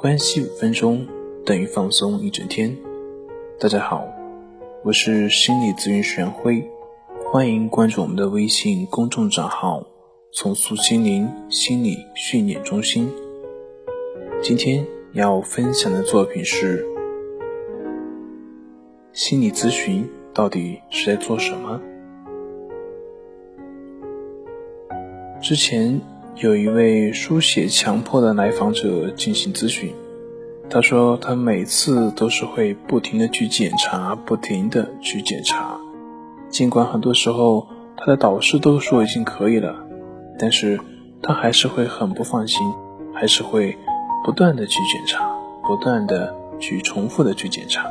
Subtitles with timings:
[0.00, 1.06] 关系五分钟
[1.44, 2.74] 等于放松一整天。
[3.58, 4.08] 大家好，
[4.82, 6.66] 我是心理咨询师杨辉，
[7.30, 9.86] 欢迎关注我们的微信公众账号
[10.32, 13.12] “重塑心灵心理训练中心”。
[14.40, 16.82] 今天要分享的作品是：
[19.12, 21.78] 心理咨询到底是在做什么？
[25.42, 26.00] 之前。
[26.36, 29.92] 有一位书写强迫的来访者进行咨询，
[30.70, 35.78] 他说他每次都是会不停的去检查，不停的去检查，
[36.48, 37.66] 尽管很多时候
[37.96, 39.74] 他的导师都说已经可以了，
[40.38, 40.80] 但是
[41.22, 42.58] 他还是会很不放心，
[43.12, 43.76] 还是会
[44.24, 45.30] 不断的去检查，
[45.66, 47.84] 不断的去重复的去检查，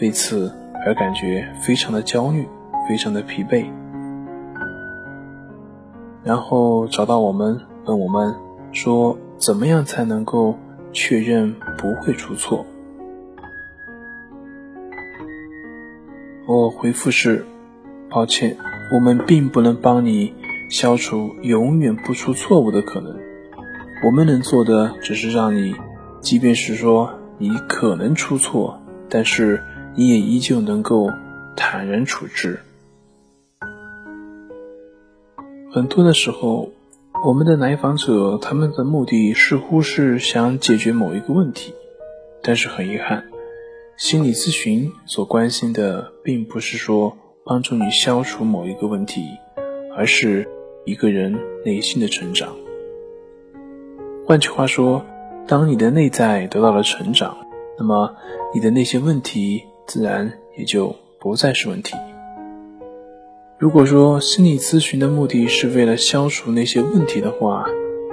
[0.00, 0.50] 为此
[0.86, 2.48] 而感觉非常的焦虑，
[2.88, 3.66] 非常的疲惫。
[6.26, 8.34] 然后找到我们，问我们
[8.72, 10.58] 说怎么样才能够
[10.92, 12.66] 确认不会出错？
[16.48, 17.46] 我回复是：
[18.10, 18.56] 抱歉，
[18.92, 20.34] 我们并不能帮你
[20.68, 23.16] 消除永远不出错误的可能。
[24.04, 25.76] 我们能做的只是让你，
[26.20, 29.62] 即便是说你可能出错，但是
[29.94, 31.08] 你也依旧能够
[31.54, 32.58] 坦然处置。
[35.76, 36.70] 很多的时候，
[37.22, 41.74] 我们的来访者他们的目的似乎是想解决某一个问题，
[42.42, 43.24] 但是很遗憾，
[43.98, 49.20] 心理咨询所关心的并不是说帮助你消除某一个问题，
[49.94, 50.48] 而是
[50.86, 52.56] 一个人内心的成长。
[54.26, 55.04] 换句话说，
[55.46, 57.36] 当你的内在得到了成长，
[57.78, 58.16] 那么
[58.54, 61.94] 你的那些问题自然也就不再是问题。
[63.58, 67.64] 如果说心理咨询的目的是为了消除那些问题的话，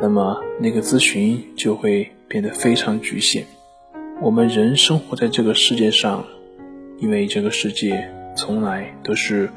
[0.02, 3.46] 那么那个咨询就会变得非常局限。
[4.22, 6.24] 我们人生活在这个世界上，
[6.98, 9.50] 因为这个世界从来都是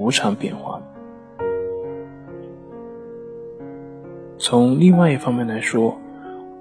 [0.00, 0.84] 无常变化的。
[4.38, 5.96] 从另外一方面来说，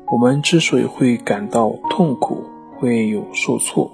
[0.05, 2.43] 我们之所以会感到痛苦，
[2.77, 3.91] 会有受挫，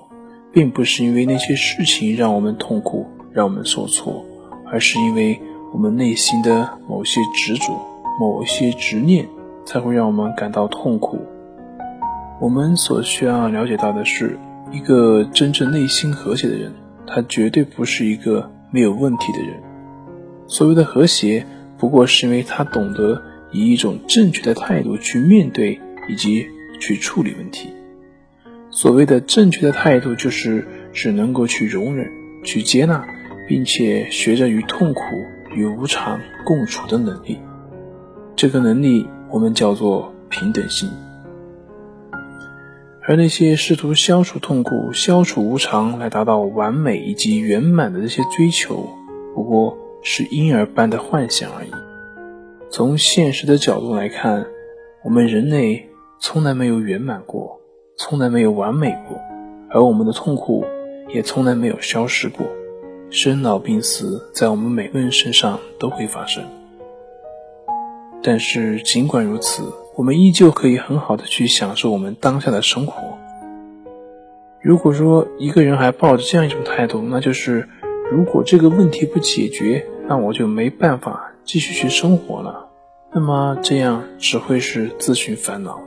[0.51, 4.25] 并不是因为那些事情让我们痛苦，让我们受挫。
[4.73, 5.39] 而是因为
[5.71, 7.79] 我们内心的某些执着、
[8.19, 9.29] 某些执念，
[9.65, 11.19] 才会让我们感到痛苦。
[12.41, 14.39] 我们所需要了解到的是，
[14.71, 16.73] 一个真正内心和谐的人，
[17.05, 19.61] 他绝对不是一个没有问题的人。
[20.47, 21.45] 所谓的和谐，
[21.77, 25.79] 不过是因为他懂得以一种正确的态度去面对
[26.09, 26.47] 以及
[26.79, 27.69] 去处理问题。
[28.71, 32.09] 所谓的正确的态度，就是只能够去容忍、
[32.43, 33.05] 去接纳。
[33.47, 35.01] 并且学着与痛苦
[35.55, 37.39] 与无常共处的能力，
[38.35, 40.89] 这个能力我们叫做平等心。
[43.05, 48.87] 而那些试图消除痛苦、消除无常来达到完美以及圆满的这些追求，
[49.35, 51.71] 不过是婴儿般的幻想而已。
[52.71, 54.47] 从现实的角度来看，
[55.03, 55.89] 我们人类
[56.21, 57.59] 从来没有圆满过，
[57.97, 59.19] 从来没有完美过，
[59.69, 60.65] 而我们的痛苦
[61.13, 62.47] 也从来没有消失过。
[63.13, 66.43] 生老病死在我们每个人身上都会发生，
[68.23, 69.61] 但是尽管如此，
[69.95, 73.19] 我们依旧可以很好的去享受我们当下的生活。
[74.63, 77.69] 如果说一个人还抱着这样一种态度，那就是
[78.11, 82.67] 如果这个问题不解决，那我就没办法继续去生活了。
[83.13, 85.79] 那么这样只会是自寻烦恼。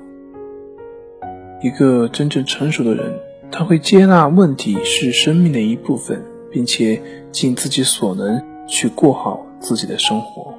[1.60, 3.18] 一个真正成熟的人，
[3.50, 6.22] 他会接纳问题是生命的一部分。
[6.56, 10.54] 并且尽自己所能去过好自己的生活。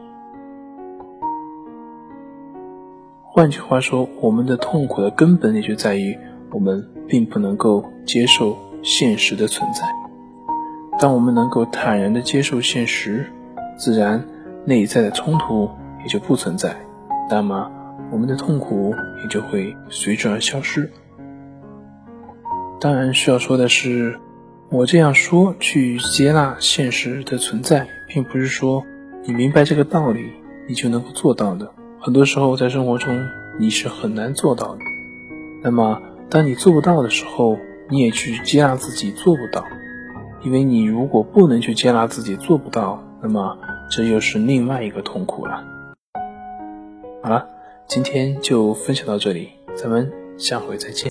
[3.23, 6.15] 换句话说，我们的痛苦的根本也就在于
[6.51, 9.81] 我们并不能够接受现实的存在。
[10.99, 13.25] 当我们能够坦然的接受现实，
[13.75, 14.23] 自然
[14.65, 15.67] 内在的冲突
[16.03, 16.75] 也就不存在，
[17.27, 17.71] 那么
[18.11, 18.93] 我们的痛苦
[19.23, 20.91] 也就会随之而消失。
[22.79, 24.19] 当然，需要说的是。
[24.69, 28.83] 我这样说，去接纳现实的存在，并不是说
[29.25, 30.29] 你明白这个道理，
[30.67, 31.71] 你就能够做到的。
[32.01, 33.17] 很多时候，在生活中
[33.57, 34.79] 你是很难做到的。
[35.63, 37.57] 那么，当你做不到的时候，
[37.89, 39.63] 你也去接纳自己做不到，
[40.43, 43.57] 因为你如果不能去接纳自己做不到，那么
[43.89, 45.63] 这又是另外一个痛苦了。
[47.23, 47.47] 好了，
[47.87, 51.05] 今天就分享到这里，咱们下回再见。